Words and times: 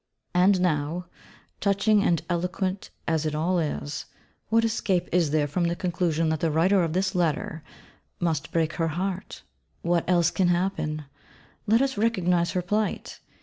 And 0.33 0.61
now, 0.61 1.05
touching 1.59 2.01
and 2.01 2.23
eloquent 2.27 2.89
as 3.07 3.27
it 3.27 3.35
all 3.35 3.59
is, 3.59 4.05
what 4.49 4.65
escape 4.65 5.07
is 5.11 5.29
there 5.29 5.45
from 5.45 5.65
the 5.65 5.75
conclusion 5.75 6.29
that 6.29 6.39
the 6.39 6.49
writer 6.49 6.83
of 6.83 6.93
this 6.93 7.13
letter 7.13 7.61
must 8.19 8.51
break 8.51 8.73
her 8.77 8.87
heart? 8.97 9.43
What 9.83 10.03
else 10.09 10.31
can 10.31 10.47
happen? 10.47 11.05
Let 11.67 11.83
us 11.83 11.99
recognise 11.99 12.53
her 12.53 12.63
plight. 12.63 13.19